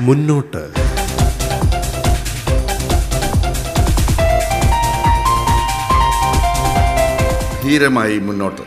[0.00, 0.74] മുന്നോട്ട്.
[7.62, 8.62] ധീരമായി മുന്നോട്ട്.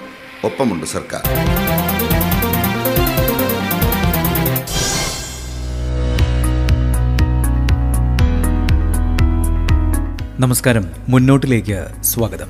[0.45, 1.21] ഒപ്പമുണ്ട് സർക്കാർ.
[10.39, 10.85] നമസ്കാരം.
[11.09, 12.47] മുന്നോട്ടിലേക്ക് സ്വാഗതം.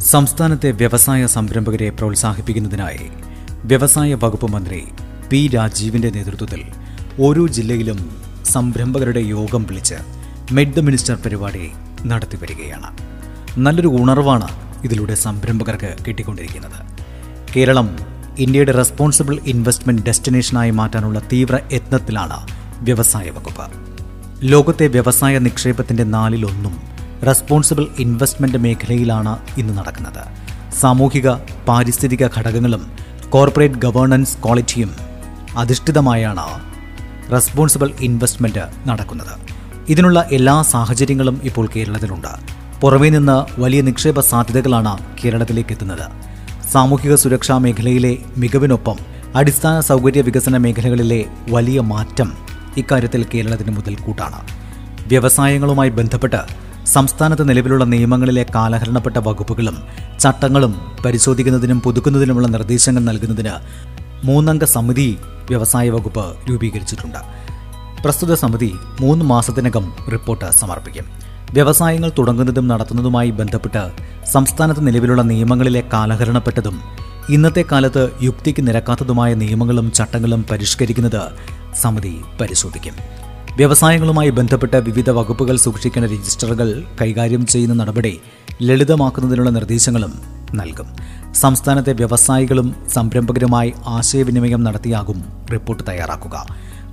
[0.00, 3.10] സംസ്ഥാനത്തെ വ്യവസായ സംരംഭകരെ പ്രോത്സാഹിപ്പിക്കുന്നതിനായി
[3.64, 4.84] വ്യവസായ വകുപ്പ് മന്ത്രി
[5.30, 6.62] പി രാജീവിന്റെ നേതൃത്വത്തിൽ
[7.18, 8.10] ഓരോ ജില്ലയിലും
[8.44, 9.94] സംരംഭകരുടെ യോഗം വിളിച്ച്
[10.52, 11.70] മെഡ് ദ മിനിസ്റ്റർ പരിപാടി
[12.06, 12.98] നടത്തി വരികയാണ്.
[13.58, 14.48] നല്ലൊരു ഉണർവാണ്
[14.84, 16.96] ഇതിലൂടെ സംരംഭകർക്ക് കിട്ടിക്കൊണ്ടിരിക്കുന്നത്.
[17.56, 17.96] കേരളം
[18.38, 22.38] ഇന്ത്യയുടെ റെസ്പോൺസിബിൾ ഇൻവെസ്റ്റ്മെന്റ് ഡെസ്റ്റിനേഷനായി മാറ്റാനുള്ള തീവ്ര യത്നത്തിലാണ്
[22.84, 23.66] വ്യവസായ വകുപ്പ്.
[24.42, 26.82] ലോകത്തെ വ്യവസായ നിക്ഷേപത്തിന്റെ നാലിലൊന്നും
[27.26, 30.22] റെസ്പോൺസിബിൾ ഇൻവെസ്റ്റ്മെന്റ് മേഖലയിലാണ് ഇന്ന് നടക്കുന്നത്.
[30.80, 31.30] സാമൂഹിക
[31.68, 32.92] പാരിസ്ഥിതിക ഘടകങ്ങളും
[33.30, 34.92] കോർപ്പറേറ്റ് ഗവേണൻസ് ക്വാളിറ്റിയും
[35.56, 36.71] അധിഷ്ഠിതമായാണ്
[37.34, 39.34] റെസ്പോൺസിബിൾ ഇൻവെസ്റ്റ്മെന്റ് നടക്കുന്നത്.
[39.88, 42.32] ഇതിനുള്ള എല്ലാ സാഹചര്യങ്ങളും ഇപ്പോൾ കേരളത്തിലുണ്ട്.
[42.80, 46.06] പുറമേ നിന്ന് വലിയ നിക്ഷേപ സാധ്യതകളാണ് കേരളത്തിലേക്ക് എത്തുന്നത്.
[46.72, 48.98] സാമൂഹിക സുരക്ഷാ മേഖലയിലെ മികവിനൊപ്പം
[49.40, 52.28] അടിസ്ഥാന സൗകര്യ വികസന മേഖലകളിലെ വലിയ മാറ്റം
[52.80, 54.40] ഇക്കാര്യത്തിൽ കേരളത്തിന് മുതൽക്കൂട്ടാണ്.
[55.08, 56.40] വ്യവസായങ്ങളുമായി ബന്ധപ്പെട്ട്
[56.94, 59.76] സംസ്ഥാനത്ത് നിലവിലുള്ള നിയമങ്ങളിലെ കാലഹരണപ്പെട്ട വകുപ്പുകളും
[60.22, 60.72] ചട്ടങ്ങളും
[61.04, 63.54] പരിശോധിക്കുന്നതിനും പുതുക്കുന്നതിനുമുള്ള നിർദ്ദേശങ്ങൾ നൽകുന്നതിന്
[64.24, 65.18] മൂന്നംഗ സമിതി
[65.50, 67.18] വ്യവസായ വകുപ്പ് രൂപീകരിച്ചിട്ടുണ്ട്.
[68.02, 71.06] പ്രസ്തുത സമിതി മൂന്ന് മാസത്തിനകം റിപ്പോർട്ട് സമർപ്പിക്കും.
[71.52, 73.82] വ്യവസായങ്ങൾ തുടങ്ങുന്നതും നടത്തുന്നതുമായി ബന്ധപ്പെട്ട്
[74.32, 76.76] സംസ്ഥാനത്ത് നിലവിലുള്ള നിയമങ്ങളിലെ കാലഹരണപ്പെട്ടതും
[77.28, 81.22] ഇന്നത്തെ കാലത്ത് യുക്തിക്ക് നിരക്കാത്തതുമായ നിയമങ്ങളും ചട്ടങ്ങളും പരിഷ്കരിക്കുന്നത്
[81.82, 83.21] സമിതി പരിശോധിക്കും.
[83.56, 88.20] വ്യവസായങ്ങളുമായി ബന്ധപ്പെട്ട വിവിധ വകുപ്പുകൾ സൂക്ഷിക്കുന്ന രജിസ്റ്ററുകൾ കൈകാര്യം ചെയ്യുന്ന നടപടി
[88.62, 90.12] ലളിതമാക്കുന്നതിനുള്ള നിർദ്ദേശങ്ങളും
[90.54, 90.86] നൽകും.
[91.34, 96.46] സംസ്ഥാനത്തെ വ്യവസായികളും സംരംഭകരുമായി ആശയവിനിമയം നടത്തിയാകും റിപ്പോർട്ട് തയ്യാറാക്കുക.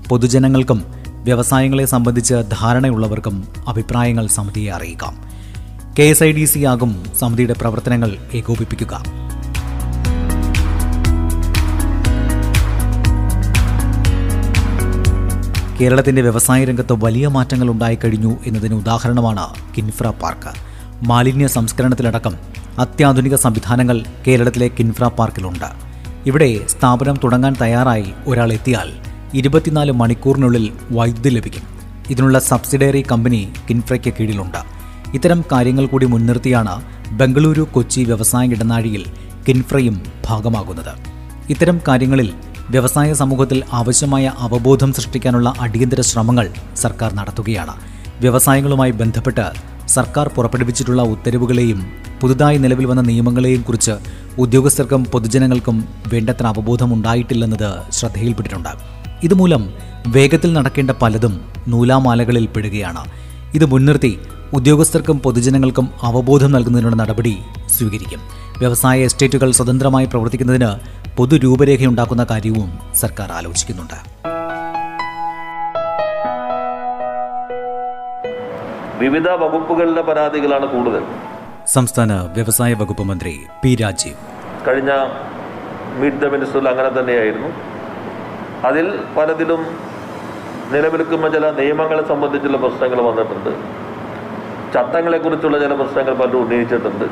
[0.09, 0.83] പൊതുജനങ്ങൾക്കും
[1.23, 5.29] വ്യവസായങ്ങളെ സംബന്ധിച്ച് ധാരണയുള്ളവർക്കും അഭിപ്രായങ്ങൾ സമിതിയെ അറിയിക്കാം.
[5.99, 9.03] K S I D C ആകും സമിതിയുടെ പ്രവർത്തനങ്ങൾ ഏകോപിപ്പിക്കുക.
[15.81, 19.47] കേരളത്തിന്റെ വ്യവസായ രംഗത്ത് വലിയ മാറ്റങ്ങൾ ഉണ്ടായിക്കഴിഞ്ഞു എന്നതിന് ഉദാഹരണമാണ്
[19.77, 20.51] കിൻഫ്ര പാർക്ക്.
[21.07, 22.33] മാലിന്യ സംസ്കരണത്തിലടക്കം
[22.79, 25.65] അത്യാധുനിക സംവിധാനങ്ങൾ കേരളത്തിലെ കിൻഫ്ര പാർക്കിലുണ്ട്.
[26.25, 28.91] ഇവിടെ സ്ഥാപനം തുടങ്ങാൻ തയ്യാറായി ഒരാൾ എത്തിയാൽ
[29.33, 31.63] ഇരുപത്തിനാല് മണിക്കൂറിനുള്ളിൽ വൈദ്യുതി ലഭിക്കും.
[32.09, 34.57] ഇതിനുള്ള സബ്സിഡറി കമ്പനി കിൻഫ്രയ്ക്ക് കീഴിലുണ്ട്.
[35.13, 39.05] ഇത്തരം കാര്യങ്ങൾ കൂടി മുൻനിർത്തിയാണ് ബംഗളൂരു കൊച്ചി വ്യവസായ ഇടനാഴിയിൽ
[39.49, 40.93] കിൻഫ്രയും ഭാഗമാകുന്നത്.
[41.49, 42.33] ഇത്തരം കാര്യങ്ങളിൽ
[42.69, 47.73] വ്യവസായ സമൂഹത്തിൽ ആവശ്യമായ അവബോധം സൃഷ്ടിക്കാനുള്ള അടിയന്തര ശ്രമങ്ങൾ സർക്കാർ നടത്തുകയാണ്.
[48.21, 49.45] വ്യവസായങ്ങളുമായി ബന്ധപ്പെട്ട്
[49.87, 51.79] സർക്കാർ പുറപ്പെടുവിച്ചിട്ടുള്ള ഉത്തരവുകളെയും
[52.21, 53.95] പുതുതായി നിലവിൽ വന്ന നിയമങ്ങളെയും കുറിച്ച്
[54.37, 55.77] ഉദ്യോഗസ്ഥർക്കും പൊതുജനങ്ങൾക്കും
[56.13, 58.71] വേണ്ടത്ര അവബോധം ഉണ്ടായിട്ടില്ലെന്നത് ശ്രദ്ധയിൽപ്പെട്ടിട്ടുണ്ട്
[59.23, 59.63] ഇതുമൂലം
[60.07, 61.33] വേഗത്തിൽ നടക്കേണ്ട പലതും
[61.67, 63.03] നൂലാമാലകളിൽ പെടുകയാണ്
[63.53, 64.13] ഇത് മുൻനിർത്തി
[64.53, 68.19] ഉദ്യോഗസ്ഥർക്കും പൊതുജനങ്ങൾക്കും അവബോധം നൽകുന്നതിനുള്ള നടപടി സ്വീകരിക്കും.
[68.57, 70.69] വ്യവസായ എസ്റ്റേറ്റുകൾ സ്വതന്ത്രമായി പ്രവർത്തിക്കുന്നതിന്
[71.17, 73.97] പൊതുരൂപരേഖയുണ്ടാക്കുന്ന കാര്യവും സർക്കാർ ആലോചിക്കുന്നുണ്ട്.
[78.99, 81.03] വിവിധ വകുപ്പുകളിലെ പരാതികളാണ് കൂടുതൽ.
[81.67, 84.15] സംസ്ഥാന വ്യവസായ വകുപ്പ് മന്ത്രി പി രാജീവ്.
[84.67, 84.91] കഴിഞ്ഞ
[85.95, 87.47] മീറ്റ് ദ മിനിസ്റ്ററിൽ അങ്ങനെ തന്നെയായിരുന്നു.
[88.67, 89.61] അതിൽ പലതിലും
[90.71, 93.79] നിലനിൽക്കുന്ന ചില നിയമങ്ങളെ സംബന്ധിച്ചുള്ള പ്രശ്നങ്ങൾ വന്നിട്ടുണ്ട്.
[94.73, 97.05] ചട്ടങ്ങളെക്കുറിച്ചുള്ള ചില പ്രശ്നങ്ങൾ പലരും ഉന്നയിച്ചിട്ടുണ്ട്.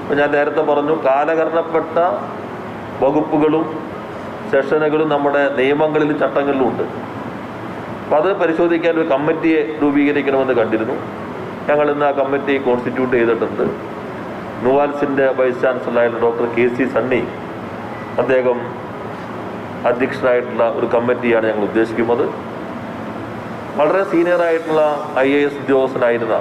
[0.00, 1.98] അപ്പോൾ ഞാൻ നേരത്തെ പറഞ്ഞു കാലഹരണപ്പെട്ട
[3.02, 3.64] വകുപ്പുകളും
[4.52, 6.84] സെഷനുകളും നമ്മുടെ നിയമങ്ങളിലും ചട്ടങ്ങളിലും ഉണ്ട്
[8.02, 10.96] അപ്പം അത് പരിശോധിക്കാൻ ഒരു കമ്മിറ്റിയെ രൂപീകരിക്കണമെന്ന് കണ്ടിരുന്നു.
[11.68, 13.64] ഞങ്ങൾ ഇന്ന് ആ കമ്മിറ്റി കോൺസ്റ്റിറ്റ്യൂട്ട് ചെയ്തിട്ടുണ്ട്.
[14.64, 17.20] നുവാൽസിന്റെ വൈസ് ചാൻസലറായിട്ടുള്ള ഡോക്ടർ കെ സി സണ്ണി
[18.22, 18.58] അദ്ദേഹം
[19.90, 22.24] അധ്യക്ഷനായിട്ടുള്ള ഒരു കമ്മിറ്റിയാണ് ഞങ്ങൾ ഉദ്ദേശിക്കുന്നത്.
[23.80, 24.82] വളരെ സീനിയറായിട്ടുള്ള
[25.26, 26.38] ഐ എ എസ് ഉദ്യോഗസ്ഥനായിരുന്ന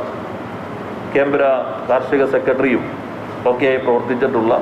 [1.16, 1.42] കേന്ദ്ര
[1.90, 2.84] കാർഷിക സെക്രട്ടറിയും
[3.50, 4.54] ഒക്കെയായി പ്രവർത്തിച്ചിട്ടുള്ള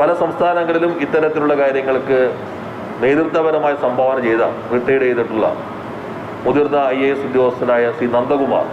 [0.00, 2.18] പല സംസ്ഥാനങ്ങളിലും ഇത്തരത്തിലുള്ള കാര്യങ്ങൾക്ക്
[3.02, 4.42] നേതൃത്വപരമായ സംഭാവന ചെയ്ത
[4.74, 5.46] റിട്ടയർഡ് ചെയ്തിട്ടുള്ള
[6.46, 8.66] മുതിർന്ന ഐ എ എസ് ഉദ്യോഗസ്ഥനായ സി നന്ദകുമാർ.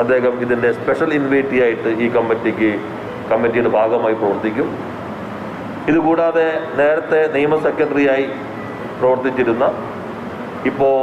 [0.00, 2.70] അദ്ദേഹം ഇതിന്റെ സ്പെഷ്യൽ ഇൻവൈറ്റി ആയിട്ട് ഈ കമ്മിറ്റിക്ക്
[3.30, 4.68] കമ്മിറ്റിയുടെ ഭാഗമായി പ്രവർത്തിക്കും.
[5.90, 6.46] ഇതുകൂടാതെ
[6.80, 8.26] നേരത്തെ നിയമ സെക്രട്ടറിയായി
[9.00, 9.64] പ്രവർത്തിച്ചിരുന്ന
[10.70, 10.96] ഇപ്പോൾ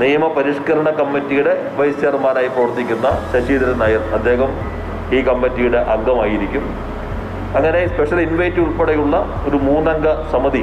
[0.00, 4.50] നിയമപരിഷ്കരണ കമ്മിറ്റിയുടെ വൈസ് ചെയർമാനായി പ്രവർത്തിക്കുന്ന ശശീന്ദ്രൻ നായർ അദ്ദേഹം
[5.16, 6.64] ഈ കമ്മിറ്റിയുടെ അംഗമായിരിക്കും.
[7.56, 9.16] അങ്ങനെ സ്പെഷ്യൽ ഇൻവൈറ്റ് ഉൾപ്പെടെയുള്ള
[9.48, 10.62] ഒരു മൂന്നംഗ സമിതി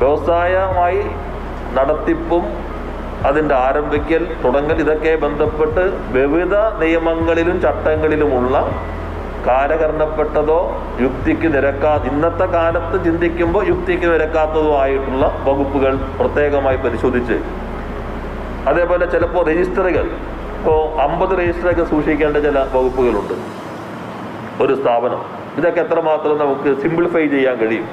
[0.00, 1.02] വ്യവസായമായി
[1.76, 2.44] നടത്തിപ്പും
[3.26, 8.56] അതിന്റെ ആരംഭിക്കൽ തുടങ്ങൽ ഇതൊക്കെ ബന്ധപ്പെട്ട് വിവിധ നിയമങ്ങളിലും ചട്ടങ്ങളിലുമുള്ള
[9.46, 10.60] കാലകരണപ്പെട്ടതോ
[11.00, 17.36] യുക്തിക്ക് നിരക്കാ ഇന്നത്തെ കാലത്ത് ചിന്തിക്കുമ്പോൾ യുക്തിക്ക് നിരക്കാത്തതോ ആയിട്ടുള്ള വകുപ്പുകൾ പ്രത്യേകമായി പരിശോധിച്ച്
[18.68, 20.06] അതേപോലെ ചിലപ്പോൾ രജിസ്റ്ററുകൾ.
[20.58, 23.34] ഇപ്പോൾ അമ്പത് രജിസ്റ്ററൊക്കെ സൂക്ഷിക്കേണ്ട ചില വകുപ്പുകളുണ്ട്.
[24.62, 25.20] ഒരു സ്ഥാപനം.
[25.58, 27.88] ഇതൊക്കെ എത്രമാത്രം നമുക്ക് സിംപ്ലിഫൈ ചെയ്യാൻ കഴിയും.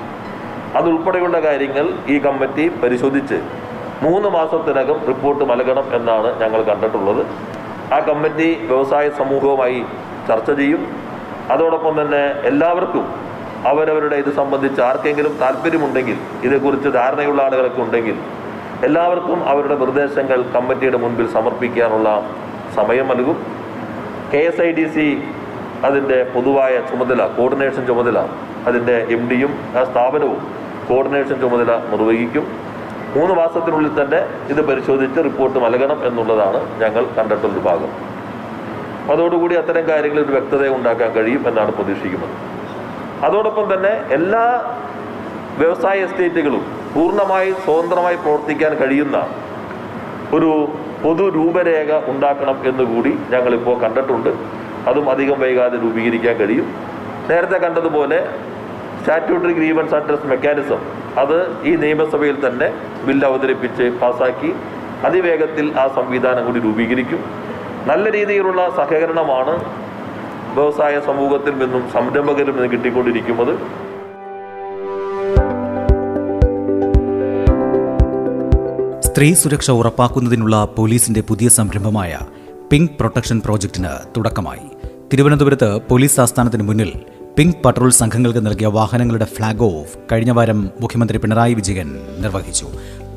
[0.75, 3.37] അതുൾപ്പെടെയുള്ള കാര്യങ്ങൾ ഈ കമ്മിറ്റി പരിശോധിച്ച്
[4.03, 7.25] മൂന്ന് മാസത്തിനകം റിപ്പോർട്ട് നൽകണം എന്നാണ് ഞങ്ങൾ കണ്ടിട്ടുള്ളത്.
[7.93, 9.85] ആ കമ്മിറ്റി വ്യവസായ സമൂഹവുമായി
[10.27, 10.81] ചർച്ച ചെയ്യും.
[11.51, 13.05] അതോടൊപ്പം തന്നെ എല്ലാവർക്കും
[13.67, 18.17] അവരവരുടെ ഇത് സംബന്ധിച്ച് ആർക്കെങ്കിലും താല്പര്യമുണ്ടെങ്കിൽ ഇതേക്കുറിച്ച് ധാരണയുള്ള ആളുകളൊക്കെ ഉണ്ടെങ്കിൽ
[18.87, 22.09] എല്ലാവർക്കും അവരുടെ നിർദ്ദേശങ്ങൾ കമ്മിറ്റിയുടെ മുൻപിൽ സമർപ്പിക്കാനുള്ള
[22.77, 23.37] സമയം നൽകും
[24.31, 25.05] K S I D C
[25.85, 28.19] അതിന്റെ പൊതുവായ ചുമതല കോർഡിനേഷൻ ചുമതല
[28.69, 30.41] അതിന്റെ എം ഡിയും ആ സ്ഥാപനവും
[30.89, 32.45] കോർഡിനേഷൻ ചുമതല നിർവഹിക്കും.
[33.15, 34.21] മൂന്ന് മാസത്തിനുള്ളിൽ തന്നെ
[34.53, 37.91] ഇത് പരിശോധിച്ച് റിപ്പോർട്ട് നൽകണം എന്നുള്ളതാണ് ഞങ്ങൾ കണ്ടിട്ടുള്ളൊരു ഭാഗം.
[39.13, 42.35] അതോടുകൂടി അത്തരം കാര്യങ്ങളിൽ ഒരു വ്യക്തത ഉണ്ടാക്കാൻ കഴിയും എന്നാണ് പ്രതീക്ഷിക്കുന്നത്.
[43.27, 44.45] അതോടൊപ്പം തന്നെ എല്ലാ
[45.61, 49.17] വ്യവസായ എസ്റ്റേറ്റുകളും പൂർണമായി സ്വതന്ത്രമായി പ്രവർത്തിക്കാൻ കഴിയുന്ന
[50.37, 50.49] ഒരു
[51.03, 54.29] പൊതു രൂപരേഖ ഉണ്ടാക്കണം എന്നുകൂടി ഞങ്ങളിപ്പോൾ കണ്ടിട്ടുണ്ട്.
[54.89, 56.67] അതും അധികം വൈകാതെ രൂപീകരിക്കാൻ കഴിയും.
[57.29, 58.19] നേരത്തെ കണ്ടതുപോലെ
[58.99, 60.81] സ്റ്റാറ്റ്യൂട്ടറി ഗ്രീവൻസ് അഡ്രസ് മെക്കാനിസം
[61.21, 61.37] അത്
[61.69, 62.67] ഈ നിയമസഭയിൽ തന്നെ
[63.05, 64.51] ബില്ല് അവതരിപ്പിച്ച് പാസാക്കി
[65.07, 67.21] അതിവേഗത്തിൽ ആ സംവിധാനം കൂടി രൂപീകരിക്കും.
[67.87, 69.53] നല്ല രീതിയിലുള്ള സഹകരണമാണ്
[70.57, 73.53] വ്യവസായ സമൂഹത്തിൽ നിന്നും സംരംഭകരിൽ നിന്നും കിട്ടിക്കൊണ്ടിരിക്കുന്നത്.
[79.13, 82.19] സ്ത്രീ സുരക്ഷ ഉറപ്പാക്കുന്നതിനുള്ള പോലീസിന്റെ പുതിയ സംരംഭമായ
[82.71, 84.65] പിങ്ക് പ്രൊട്ടക്ഷൻ പ്രോജക്ടിന് തുടക്കമായി.
[85.13, 86.93] തിരുവനന്തപുരത്ത് പോലീസ് ആസ്ഥാനത്തിന് മുന്നിൽ
[87.37, 91.89] പിങ്ക് പട്രോൾ സംഘങ്ങൾക്ക് നൽകിയ വാഹനങ്ങളുടെ ഫ്ളാഗ് ഓഫ് കഴിഞ്ഞ വാരം മുഖ്യമന്ത്രി പിണറായി വിജയൻ
[92.19, 92.65] നിർവഹിച്ചു.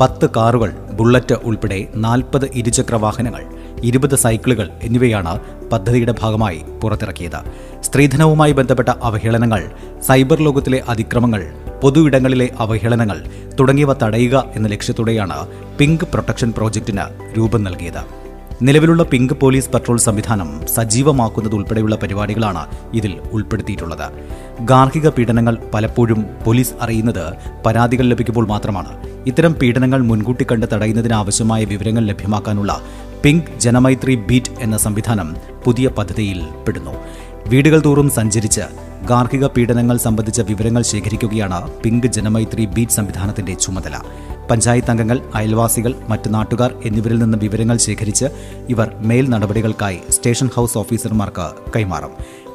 [0.01, 3.45] പത്ത് കാറുകൾ ബുള്ളറ്റ് ഉൾപ്പെടെ നാൽപ്പത് ഇരുചക്ര വാഹനങ്ങൾ
[3.85, 7.41] ഇരുപത് സൈക്കിളുകൾ എന്നിവയാണ് പദ്ധതിയുടെ ഭാഗമായി പുറത്തിറക്കിയത്.
[7.81, 9.71] സ്ത്രീധനവുമായി ബന്ധപ്പെട്ട അവഹേളനങ്ങൾ
[10.01, 13.19] സൈബർ ലോകത്തിലെ അതിക്രമങ്ങൾ പൊതു ഇടങ്ങളിലെ അവഹേളനങ്ങൾ
[13.58, 15.38] തുടങ്ങിയവ തടയുക എന്ന ലക്ഷ്യത്തോടെയാണ്
[15.78, 17.05] പിങ്ക് പ്രൊട്ടക്ഷൻ പ്രോജക്റ്റിന്
[17.38, 18.02] രൂപം നൽകിയത്.
[18.62, 22.62] നിലവിലുള്ള പിങ്ക് പോലീസ് പട്രോൾ സംവിധാനം സജീവമാക്കുന്നതുൾപ്പെടെയുള്ള പരിപാടികളാണ്
[22.94, 24.06] ഇതിൽ ഉൾപ്പെടുത്തിയിട്ടുള്ളത്.
[24.61, 27.25] ഗാർഹിക പീഡനങ്ങൾ പലപ്പോഴും പോലീസ് അറിയുന്നത്
[27.67, 28.93] പരാതികൾ ലഭിക്കുമ്പോൾ മാത്രമാണ്.
[29.26, 32.81] ഇത്തരം പീഡനങ്ങൾ മുൻകൂട്ടി കണ്ട് തടയുന്നതിനാവശ്യമായ വിവരങ്ങൾ ലഭ്യമാക്കാനുള്ള
[33.25, 35.28] പിങ്ക് ജനമൈത്രി ബീറ്റ് എന്ന സംവിധാനം
[35.64, 36.94] പുതിയ പദ്ധതിയിൽ പെടുന്നു.
[37.49, 38.61] വീടുകൾ തോറും സഞ്ചരിച്ച്
[39.07, 44.01] ഗാർഹിക പീഡനങ്ങൾ സംബന്ധിച്ച വിവരങ്ങൾ ശേഖരിക്കുകയാണ് പിങ്ക് ജനമൈത്രി ബീറ്റ് സംവിധാനത്തിന്റെ ചുമതല.
[44.51, 48.25] പഞ്ചായത്ത് അംഗങ്ങൾ അയൽവാസികൾ മറ്റു നാട്ടുകാർ എന്നിവരിൽ നിന്ന് വിവരങ്ങൾ ശേഖരിച്ച്
[48.69, 51.47] ഇവർ മേൽ നടപടികൾക്കായി സ്റ്റേഷൻ ഹൌസ് ഓഫീസർമാർക്ക്
[51.77, 52.11] കൈമാറും.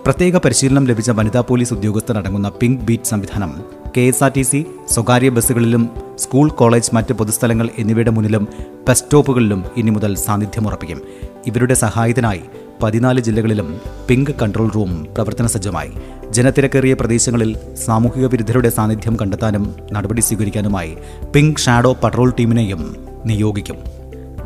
[0.05, 4.65] പ്രത്യേക പരിശീലനം ലഭിച്ച വനിതാ പോലീസ് ഉദ്യോഗസ്ഥർ അടങ്ങുന്ന പിങ്ക് ബീറ്റ് സംവിധാനം K S R T C
[4.89, 5.89] സ്വകാര്യ ബസ്സുകളിലും
[6.19, 8.47] സ്കൂൾ കോളേജ് മറ്റ് പൊതുസ്ഥലങ്ങൾ എന്നിവയുടെ മുന്നിലും
[8.87, 11.01] ബസ് സ്റ്റോപ്പുകളിലും ഇനി മുതൽ സാന്നിധ്യമുറപ്പിക്കും
[11.47, 12.41] ഇവരുടെ സഹായത്തിനായി
[12.83, 15.91] പതിനാല് ജില്ലകളിലും പിങ്ക് കൺട്രോൾ റൂം പ്രവർത്തന സജ്ജമായി.
[16.29, 20.97] ജനത്തിരക്കേറിയ പ്രദേശങ്ങളിൽ സാമൂഹിക വിരുദ്ധരുടെ സാന്നിധ്യം കണ്ടെത്താനും നടപടി സ്വീകരിക്കാനുമായി
[21.35, 22.95] പിങ്ക് ഷാഡോ പട്രോൾ ടീമിനെയും
[23.25, 23.77] നിയോഗിക്കും.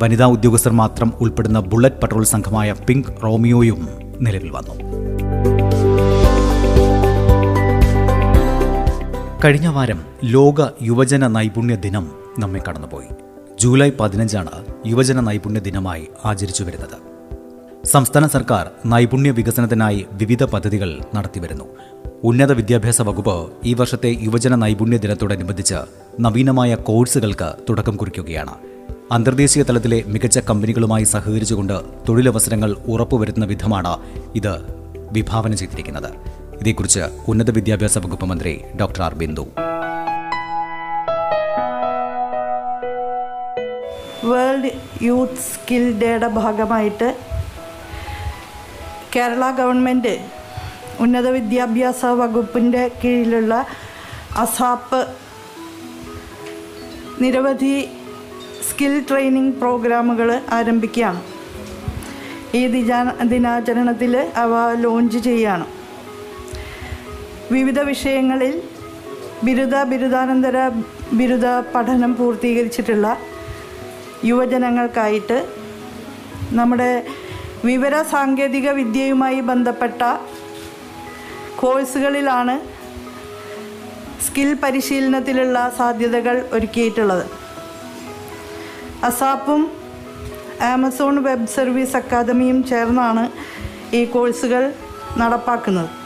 [0.01, 3.89] വനിതാ ഉദ്യോഗസ്ഥർ മാത്രം ഉൾപ്പെടുന്ന ബുള്ളറ്റ് പട്രോൾ സംഘമായ പിങ്ക് റോമിയോയും
[4.21, 5.34] നിലവിൽ വന്നു.
[9.45, 13.07] കഴിഞ്ഞ വാരം ലോക യുവജന നൈപുണ്യ ദിനം നമ്മെ കടന്നുപോയി.
[13.59, 14.49] ജൂലൈ പതിനഞ്ചാണ്
[14.87, 16.97] യുവജന നൈപുണ്യ ദിനമായി ആചരിച്ചു വരുന്നത്.
[17.87, 21.63] സംസ്ഥാന സർക്കാർ നൈപുണ്യ വികസനത്തിനായി വിവിധ പദ്ധതികൾ നടത്തിവരുന്നു
[22.23, 25.75] ഉന്നത വിദ്യാഭ്യാസ വകുപ്പ് ഈ വർഷത്തെ യുവജന നൈപുണ്യ ദിനത്തോടനുബന്ധിച്ച്
[26.19, 28.53] നവീനമായ കോഴ്സുകൾക്ക് തുടക്കം കുറിക്കുകയാണ്.
[29.11, 33.97] അന്തർദേശീയ തലത്തിലെ മികച്ച കമ്പനികളുമായി സഹകരിച്ചുകൊണ്ട് തൊഴിലവസരങ്ങൾ ഉറപ്പുവരുത്തുന്ന വിധമാണ്
[34.35, 34.55] ഇത്
[35.11, 36.34] വിഭാവന ചെയ്തിരിക്കുന്നത്.
[36.61, 39.47] ഇതേക്കുറിച്ച് ഉന്നത വിദ്യാഭ്യാസ വകുപ്പ് മന്ത്രി doctor R Bindu.
[44.23, 44.71] World
[45.01, 47.17] youth skill ഡേയുടെ ഭാഗമായിട്ട്
[49.15, 50.29] കേരള ഗവൺമെന്റ്
[50.99, 53.65] ഉന്നത വിദ്യാഭ്യാസ വകുപ്പിന്റെ കീഴിലുള്ള
[54.37, 55.07] അസാപ്പ്
[57.23, 57.89] നിരവധി
[58.69, 61.21] സ്കിൽ ട്രെയിനിങ് പ്രോഗ്രാമുകൾ ആരംഭിക്കുകയാണ്.
[62.55, 65.74] ഈ ദിജാ ദിനാചരണത്തിൽ അവ ലോഞ്ച് ചെയ്യുകയാണ്.
[67.53, 68.53] വിവിധ വിഷയങ്ങളിൽ
[69.45, 70.57] ബിരുദ ബിരുദാനന്തര
[71.19, 73.07] ബിരുദ പഠനം പൂർത്തീകരിച്ചിട്ടുള്ള
[74.29, 75.37] യുവജനങ്ങൾക്കായിട്ട്
[76.59, 76.91] നമ്മുടെ
[77.69, 80.01] വിവര സാങ്കേതിക വിദ്യയുമായി ബന്ധപ്പെട്ട
[81.61, 82.55] കോഴ്സുകളിലാണ്
[84.25, 87.25] സ്കിൽ പരിശീലനത്തിലുള്ള സാധ്യതകൾ ഒരുക്കിയിട്ടുള്ളത്.
[89.09, 89.61] അസാപ്പും
[90.73, 93.23] ആമസോൺ വെബ് സർവീസ് അക്കാദമിയും ചേർന്നാണ്
[93.99, 94.63] ഈ കോഴ്സുകൾ
[95.21, 96.04] നടപ്പാക്കുന്നത്.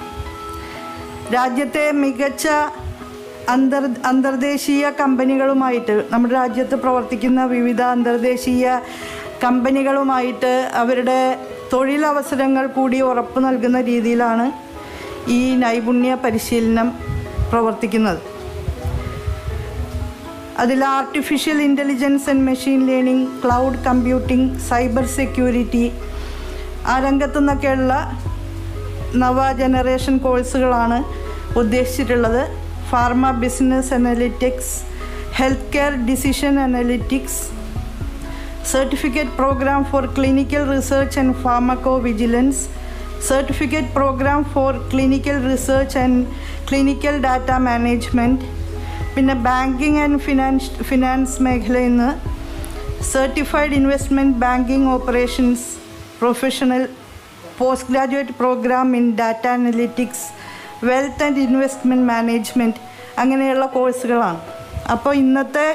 [1.33, 2.47] രാജ്യത്തെ മികച്ച
[3.49, 8.79] അന്തർ അന്തർദേശീയ കമ്പനികളുമായിട്ട് നമ്മുടെ രാജ്യത്ത് പ്രവർത്തിക്കുന്ന വിവിധ അന്തർദേശീയ
[9.43, 11.19] കമ്പനികളുമായിട്ട് അവരുടെ
[11.73, 14.45] തൊഴിലവസരങ്ങൾ കൂടി ഉറപ്പ് നൽകുന്ന രീതിയിലാണ്
[15.27, 16.87] ഈ നൈപുണ്യ പരിശീലനം
[17.51, 18.21] പ്രവർത്തിക്കുന്നത്.
[20.57, 25.85] അതിൽ artificial intelligence and machine learning cloud computing cyber security
[26.85, 27.93] ആ രംഗത്തു നിന്നൊക്കെയുള്ള
[29.15, 31.03] നവ ജനറേഷൻ കോഴ്സുകളാണ്
[31.57, 32.49] ഉദ്ദേശിച്ചിട്ടുള്ളത്.
[32.89, 34.81] Pharma business analytics
[35.33, 37.41] health care decision analytics
[38.65, 41.33] certificate program for clinical research and
[41.97, 42.69] pharmacovigilance
[43.27, 46.27] certificate program for clinical research and
[46.69, 48.45] clinical data management
[49.15, 52.11] പിന്നെ banking and finance finance മേഖലയിൽ നിന്ന്
[53.03, 55.63] certified investment banking operations
[56.19, 56.89] professional
[57.59, 60.25] post graduate program in data analytics
[60.85, 62.81] wealth and investment management
[63.17, 64.41] അങ്ങനെയുള്ള കോഴ്സുകളാണ്
[64.91, 65.67] അപ്പോൾ ഇന്നത്തെ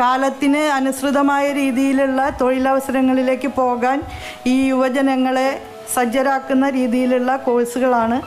[0.00, 3.98] കാലത്തിന് അനുസൃതമായ രീതിയിലുള്ള തൊഴിലവസരങ്ങളിലേക്ക് പോകാൻ
[4.46, 5.48] ഈ യുവജനങ്ങളെ
[5.94, 8.18] സജ്ജരാക്കുന്ന രീതിയിലുള്ള കോഴ്സുകളാണ്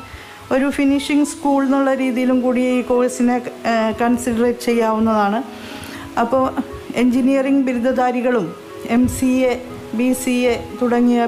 [0.52, 3.38] ഒരു ഫിനിഷിംഗ് സ്കൂൾ എന്നുള്ള രീതിയിലും കൂടി ഈ കോഴ്സിനെ
[4.02, 5.40] കൺസിഡർ ചെയ്യാവുന്നതാണ്.
[6.22, 6.44] അപ്പോൾ
[7.02, 8.46] engineering ബിരുദധാരികളും
[8.96, 9.54] M C A
[9.94, 11.20] B C A തുടങ്ങിയ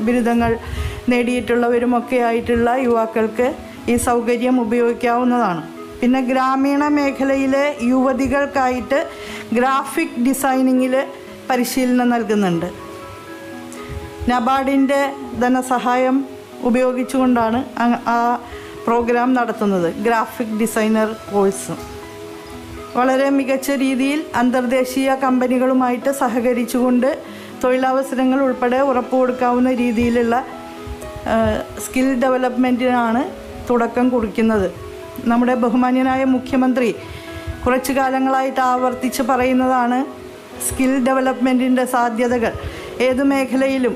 [0.00, 0.52] ബിരുദങ്ങൾ
[1.08, 3.54] നേടിയിട്ടുള്ളവരുമൊക്കെ ആയിട്ടുള്ള യുവാക്കൾക്ക്
[3.88, 5.68] ഈ സൗകര്യം ഉപയോഗിക്കാവുന്നതാണ്.
[6.00, 9.08] പിന്നെ ഗ്രാമീണ മേഖലയിലെ യുവതികൾക്കായിട്ട്
[9.52, 11.06] ഗ്രാഫിക് ഡിസൈനിങ്ങിൽ
[11.50, 12.66] പരിശീലനം നൽകുന്നുണ്ട്.
[14.30, 16.24] നബാർഡിന്റെ ധനസഹായം
[16.62, 17.64] ഉപയോഗിച്ചുകൊണ്ടാണ്
[18.08, 18.40] ആ-
[18.86, 19.94] പ്രോഗ്രാം നടത്തുന്നത്.
[19.94, 21.72] Graphic designer course.
[22.98, 27.22] വളരെ മികച്ച രീതിയിൽ അന്തർദേശീയ കമ്പനികളുമായിട്ട് സഹകരിച്ചുകൊണ്ട്
[27.64, 30.46] തൊഴിലവസരങ്ങൾ ഉൾപ്പെടെ ഉറപ്പുകൊടുക്കാവുന്ന രീതിയിലുള്ള
[31.84, 33.22] സ്കിൽ ഡെവലപ്മെന്റിനാണ്
[33.70, 34.72] തുടക്കം കുറിക്കുന്നത്.
[35.24, 36.94] നമ്മുടെ ബഹുമാന്യനായ മുഖ്യമന്ത്രി
[37.66, 40.06] കുറച്ചു കാലങ്ങളായിട്ട് ആവർത്തിച്ച് പറയുന്നതാണ്
[40.66, 42.52] സ്കിൽ ഡെവലപ്മെന്റിന്റെ സാധ്യതകൾ.
[43.00, 43.94] ഏത് മേഖലയിലും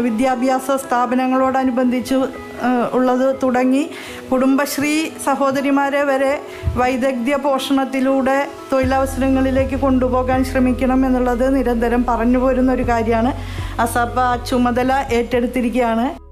[0.00, 2.14] വിദ്യാഭ്യാസ സ്ഥാപനങ്ങളോടനുബന്ധിച്ച്
[2.92, 3.90] ഉള്ളത് തുടങ്ങി
[4.30, 6.32] കുടുംബശ്രീ സഹോദരിമാരെ വരെ
[6.76, 13.32] വൈദഗ്ധ്യ പോഷണത്തിലൂടെ തൊഴിലവസരങ്ങളിലേക്ക് കൊണ്ടുപോകാൻ ശ്രമിക്കണം എന്നുള്ളത് നിരന്തരം പറഞ്ഞു പോരുന്ന ഒരു കാര്യമാണ്.
[13.80, 16.29] അസപ്പ ചുമതല ഏറ്റെടുത്തിരിക്കുകയാണ്.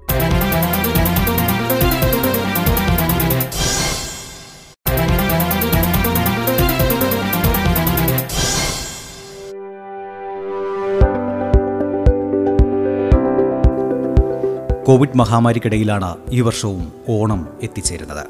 [14.89, 18.27] കോവിഡ് മഹാമാരിക്കിടയിലാണ് ഈ വർഷവും ഓണം എത്തിച്ചേരുന്നത്.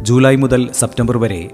[0.00, 1.50] ജൂലൈ മുതൽ സെപ്റ്റംബർ വരെ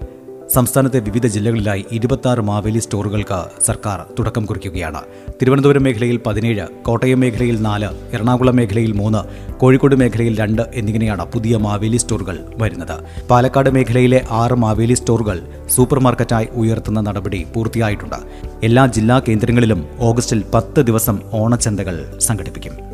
[0.53, 5.01] സംസ്ഥാനത്തെ വിവിധ ജില്ലകളിലായി ഇരുപത്തി മാവേലി സ്റ്റോറുകൾക്ക് സർക്കാർ തുടക്കം കുറിക്കുകയാണ്.
[5.43, 11.97] തിരുവനന്തപുരം മേഖലയിൽ പതിനേഴ് കോട്ടയം മേഖലയിൽ നാല് എറണാകുളം മേഖലയിൽ മൂന്ന് കോഴിക്കോട് മേഖലയിൽ രണ്ട് എന്നിങ്ങനെയാണ് പുതിയ മാവേലി
[11.97, 13.27] സ്റ്റോറുകൾ വരുന്നത്.
[13.27, 18.17] പാലക്കാട് മേഖലയിലെ ആറ് മാവേലി സ്റ്റോറുകൾ സൂപ്പർ മാർക്കറ്റായി ഉയർത്തുന്ന നടപടി പൂർത്തിയായിട്ടുണ്ട്.
[18.63, 22.92] എല്ലാ ജില്ലാ കേന്ദ്രങ്ങളിലും ഓഗസ്റ്റിൽ പത്ത് ദിവസം ഓണച്ചന്തകൾ സംഘടിപ്പിക്കും.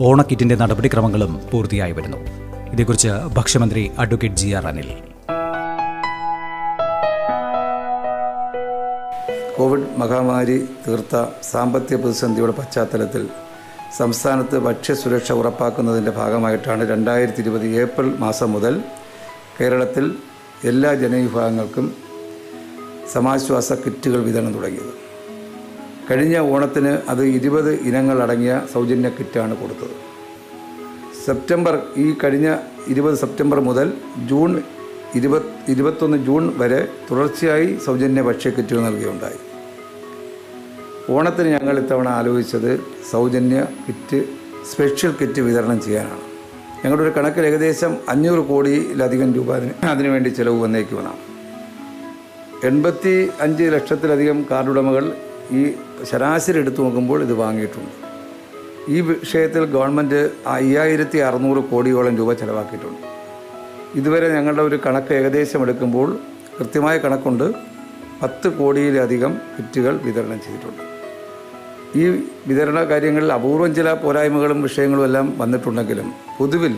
[0.00, 2.18] ഓണക്കിറ്റിന്റെ നടപടിക്രമങ്ങളും പൂർത്തിയായി വരുന്നു.
[2.72, 4.88] ഇതേക്കുറിച്ച് ഭക്ഷ്യമന്ത്രി advocate G R Anil.
[9.56, 13.28] Covid മഹാമാരി തീർത്ത സാമ്പത്തിക പ്രതിസന്ധിയുടെ പശ്ചാത്തലത്തിൽ
[13.96, 18.82] സംസ്ഥാനത്ത് ഭക്ഷ്യസുരക്ഷ ഉറപ്പാക്കുന്നതിന്റെ ഭാഗമായിട്ടാണ് രണ്ടായിരത്തി ഇരുപത് ഏപ്രിൽ മാസം മുതൽ
[19.60, 20.14] കേരളത്തിൽ
[20.64, 21.94] എല്ലാ ജനവിഭാഗങ്ങൾക്കും
[23.12, 25.07] സമാശ്വാസ കിറ്റുകൾ വിതരണം തുടങ്ങിയത്.
[26.10, 29.94] കഴിഞ്ഞ ഓണത്തിന് അത് ഇരുപത് ഇനങ്ങളടങ്ങിയ സൗജന്യ കിറ്റാണ് കൊടുത്തത്.
[31.24, 32.56] സെപ്റ്റംബർ ഈ കഴിഞ്ഞ
[32.88, 33.92] ഇരുപത് സെപ്റ്റംബർ മുതൽ
[34.30, 34.62] ജൂൺ
[35.14, 39.38] ഇരുപത് ഇരുപത്തൊന്ന് ജൂൺ വരെ തുടർച്ചയായി സൗജന്യ ഭക്ഷ്യ കിറ്റുകൾ നൽകുകയുണ്ടായി
[41.10, 42.80] ഓണത്തിന് ഞങ്ങൾ ഇത്തവണ ആലോചിച്ചത്
[43.12, 44.18] സൗജന്യ കിറ്റ്
[44.70, 46.24] സ്പെഷ്യൽ കിറ്റ് വിതരണം ചെയ്യാനാണ്.
[46.84, 51.22] ഞങ്ങളുടെ ഒരു കണക്കിൽ ഏകദേശം അഞ്ഞൂറ് കോടിയിലധികം രൂപ അതിന് അതിനുവേണ്ടി ചിലവ് വന്നേക്കുമെന്നാണ്
[52.64, 55.04] എൺപത്തി അഞ്ച് ലക്ഷത്തിലധികം കാർഡുടമകൾ
[55.52, 55.74] ഈ
[56.04, 57.94] ശരാശരി എടുത്തു നോക്കുമ്പോൾ ഇത് വാങ്ങിയിട്ടുണ്ട്.
[58.88, 63.06] ഈ വിഷയത്തിൽ ഗവൺമെന്റ് അയ്യായിരത്തി അറുന്നൂറ് കോടിയോളം രൂപ ചിലവാക്കിയിട്ടുണ്ട്.
[63.96, 66.18] ഇതുവരെ ഞങ്ങളുടെ ഒരു കണക്ക് ഏകദേശം എടുക്കുമ്പോൾ
[66.58, 67.54] കൃത്യമായ കണക്കുണ്ട്.
[68.22, 70.82] പത്ത് കോടിയിലധികം കിറ്റുകൾ വിതരണം ചെയ്തിട്ടുണ്ട്.
[71.96, 76.76] ഈ വിതരണ കാര്യങ്ങളിൽ അപൂർവം ചില പോരായ്മകളും വിഷയങ്ങളും എല്ലാം വന്നിട്ടുണ്ടെങ്കിലും പൊതുവിൽ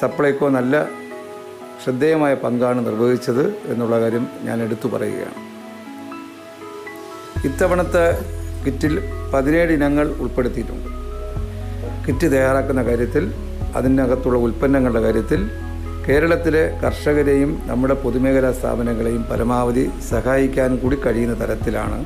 [0.00, 0.84] സപ്ലൈകോ നല്ല
[1.84, 5.45] ശ്രദ്ധേയമായ പങ്കാണ് നിർവഹിച്ചത് എന്നുള്ള കാര്യം ഞാൻ എടുത്തു പറയുകയാണ്.
[7.48, 8.04] ഇത്തവണത്തെ
[8.64, 8.94] കിറ്റിൽ
[9.32, 10.88] പതിനേഴ് ഇനങ്ങൾ ഉൾപ്പെടുത്തിയിട്ടുണ്ട്.
[12.04, 13.24] കിറ്റ് തയ്യാറാക്കുന്ന കാര്യത്തിൽ
[13.78, 15.40] അതിനകത്തുള്ള ഉൽപ്പന്നങ്ങളുടെ കാര്യത്തിൽ
[16.06, 21.98] കേരളത്തിലെ കർഷകരെയും നമ്മുടെ പൊതുമേഖലാ സ്ഥാപനങ്ങളെയും പരമാവധി സഹായിക്കാൻ കൂടി കഴിയുന്ന തരത്തിലാണ്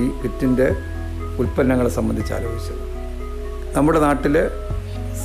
[0.00, 0.68] ഈ കിറ്റിന്റെ
[1.42, 2.82] ഉൽപ്പന്നങ്ങളെ സംബന്ധിച്ച് ആലോചിച്ചത്.
[3.76, 4.36] നമ്മുടെ നാട്ടിൽ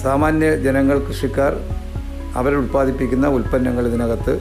[0.01, 1.53] സാമാന്യ ജനങ്ങൾ കൃഷിക്കാർ
[2.39, 4.33] അവരുൽപ്പാദിപ്പിക്കുന്ന ഉൽപ്പന്നങ്ങൾ ഇതിനകത്ത്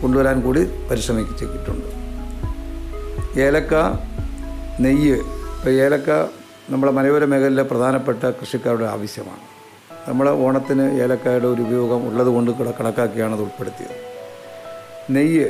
[0.00, 1.87] കൊണ്ടുവരാൻ കൂടി പരിശ്രമിച്ചിട്ടുണ്ട്.
[3.44, 3.74] ഏലക്ക
[4.80, 5.16] നെയ്യ്
[5.56, 6.10] ഇപ്പോൾ ഏലക്ക
[6.70, 9.44] നമ്മുടെ മലയോര മേഖലയിലെ പ്രധാനപ്പെട്ട കൃഷിക്കാരുടെ ആവശ്യമാണ്.
[10.08, 13.96] നമ്മൾ ഓണത്തിന് ഏലക്കായുടെ ഒരു ഉപയോഗം ഉള്ളത് കൊണ്ട് കൂടെ കണക്കാക്കിയാണ് അത് ഉൾപ്പെടുത്തിയത്.
[15.10, 15.46] നെയ്യ്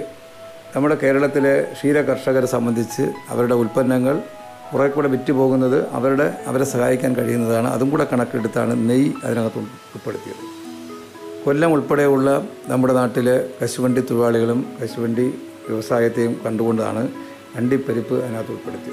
[0.77, 4.17] നമ്മുടെ കേരളത്തിലെ ക്ഷീര കർഷകരെ സംബന്ധിച്ച് അവരുടെ ഉൽപ്പന്നങ്ങൾ
[4.73, 7.69] കുറേ കൂടെ വിറ്റ് പോകുന്നത് അവരുടെ അവരെ സഹായിക്കാൻ കഴിയുന്നതാണ്.
[7.69, 10.43] അതും കൂടെ കണക്കെടുത്താണ് നെയ്യ് അതിനകത്ത് ഉൾപ്പെടുത്തിയത്.
[11.45, 12.29] കൊല്ലം ഉൾപ്പെടെയുള്ള
[12.67, 15.27] നമ്മുടെ നാട്ടിലെ കശുവണ്ടി തൊഴിലാളികളും കശുവണ്ടി
[15.69, 17.03] വ്യവസായത്തെയും കണ്ടുകൊണ്ടാണ്
[17.57, 18.93] അണ്ടിപ്പരിപ്പ് അതിനകത്ത് ഉൾപ്പെടുത്തി.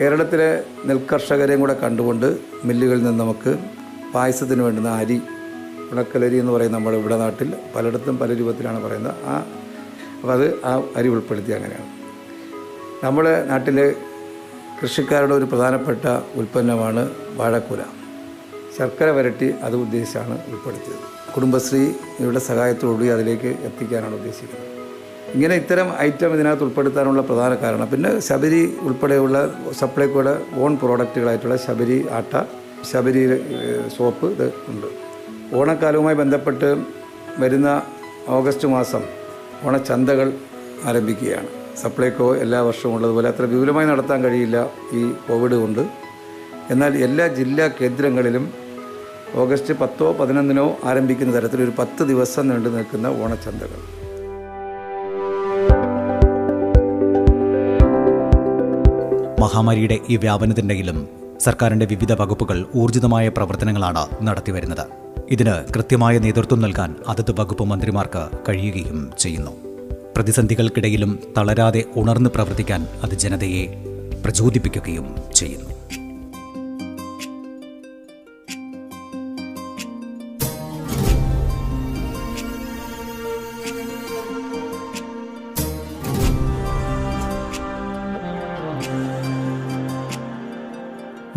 [0.00, 3.58] കേരളത്തിലെ നെൽകർഷകരെയും കൂടെ കണ്ടുകൊണ്ട് മില്ലുകളിൽ നിന്ന് നമുക്ക്
[4.14, 5.22] പായസത്തിന് വേണ്ടുന്ന അരി
[5.92, 9.14] ഉണക്കലരി എന്ന് പറയുന്ന നമ്മുടെ ഇവിടെ നാട്ടിൽ പലയിടത്തും പല രൂപത്തിലാണ് പറയുന്നത്.
[9.24, 9.44] ആ
[10.16, 11.88] അപ്പോൾ അത് ആ അരി ഉൾപ്പെടുത്തി അങ്ങനെയാണ്.
[13.04, 13.94] നമ്മുടെ നാട്ടിലെ
[14.82, 17.82] കൃഷിക്കാരുടെ ഒരു പ്രധാനപ്പെട്ട ഉൽപ്പന്നമാണ് വാഴക്കുല
[18.78, 21.32] ശർക്കര വരട്ടി അത് ഉദ്ദേശിച്ചാണ് ഉൾപ്പെടുത്തിയത്.
[21.34, 24.75] കുടുംബശ്രീയുടെ സഹായത്തോടുകൂടി അതിലേക്ക് എത്തിക്കാനാണ് ഉദ്ദേശിക്കുന്നത്.
[25.36, 27.86] ഇങ്ങനെ ഇത്തരം ഐറ്റം ഇതിനകത്ത് ഉൾപ്പെടുത്താനുള്ള പ്രധാന കാരണം.
[27.92, 29.36] പിന്നെ ശബരി ഉൾപ്പെടെയുള്ള
[29.80, 32.42] സപ്ലൈക്കോയുടെ ഓൺ പ്രോഡക്റ്റുകളായിട്ടുള്ള ശബരി ആട്ട
[32.90, 33.22] ശബരി
[33.96, 34.86] സോപ്പ് ഇത് ഉണ്ട്.
[35.58, 36.68] ഓണക്കാലവുമായി ബന്ധപ്പെട്ട്
[37.42, 37.68] വരുന്ന
[38.36, 39.02] ഓഗസ്റ്റ് മാസം
[39.66, 40.28] ഓണച്ചന്തകൾ
[40.90, 41.50] ആരംഭിക്കുകയാണ്.
[41.82, 44.58] സപ്ലൈകോ എല്ലാ വർഷവും ഉള്ളതുപോലെ അത്ര വിപുലമായി നടത്താൻ കഴിയില്ല
[44.98, 45.82] ഈ കോവിഡ് കൊണ്ട്.
[46.70, 48.46] എന്നാൽ എല്ലാ ജില്ലാ കേന്ദ്രങ്ങളിലും
[49.42, 53.80] ഓഗസ്റ്റ് പത്തോ പതിനൊന്നിനോ ആരംഭിക്കുന്ന തരത്തിൽ ഒരു പത്ത് ദിവസം നീണ്ടു നിൽക്കുന്ന ഓണച്ചന്തകൾ.
[59.40, 61.08] മഹാമാരിയുടെ ഈ വ്യാപനത്തിനിടയിലും
[61.40, 64.86] സർക്കാരിന്റെ വിവിധ വകുപ്പുകൾ ഊർജിതമായ പ്രവർത്തനങ്ങളാണ് നടത്തിവരുന്നത്.
[65.30, 69.50] ഇതിന് കൃത്യമായ നേതൃത്വം നൽകാൻ അതത് വകുപ്പ് മന്ത്രിമാർക്ക് കഴിയുകയും ചെയ്യുന്നു.
[70.16, 73.66] പ്രതിസന്ധികൾക്കിടയിലും തളരാതെ ഉണർന്ന് പ്രവർത്തിക്കാൻ അത് ജനതയെ
[74.24, 75.75] പ്രചോദിപ്പിക്കുകയും ചെയ്യുന്നു.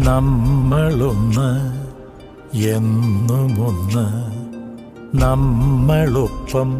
[0.10, 1.50] നമ്മളൊന്ന്
[2.70, 4.08] എന്നുമൊന്ന്
[5.18, 6.72] നമ്മളൊപ്പം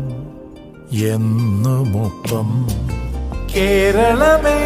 [1.10, 2.50] എന്നുമൊപ്പം
[3.56, 4.58] കേരളമേ.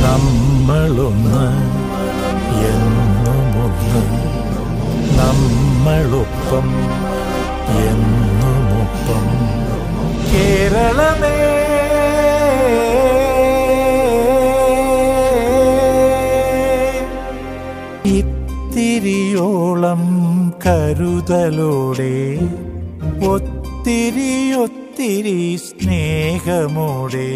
[0.06, 1.46] നമ്മളൊന്ന്
[2.72, 4.02] എന്നുമൊന്ന്
[5.20, 6.68] നമ്മളൊപ്പം
[7.90, 9.26] എന്നുമൊപ്പം
[10.32, 11.38] കേരളമേ
[19.42, 20.02] ഇത്തിരിയോളം
[20.66, 22.16] കരുതലോടെ
[23.28, 27.32] ഒത്തിരി ഒത്തിരി സ്നേഹമോടെ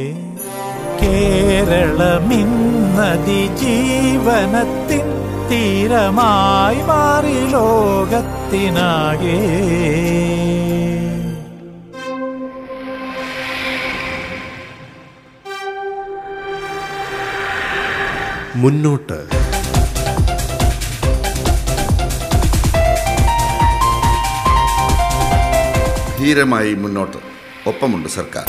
[1.01, 1.81] കേരളമിന്നതി
[3.61, 5.07] ജീവനത്തിൻ
[5.49, 9.39] തീരമായി മാറി ലോകത്തിനാകെ.
[18.55, 19.17] മുന്നോട്ട്
[26.25, 27.19] ധീരമായി മുന്നോട്ട്.
[27.69, 28.45] ഒപ്പമുണ്ട് സർക്കാർ.